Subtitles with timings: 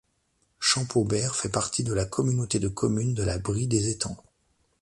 [0.57, 4.17] Champaubert fait partie de la communauté de communes de la Brie des Étangs.